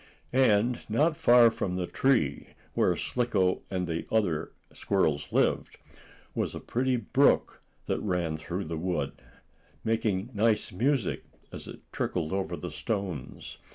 [0.33, 5.77] And, not far from the tree where Slicko and the other squirrels lived,
[6.33, 9.21] was a pretty brook that ran through the wood,
[9.83, 13.59] making nice music as it trickled over the stones.